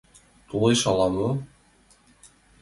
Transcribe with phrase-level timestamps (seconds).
[0.49, 1.29] —Толеш ала-мо?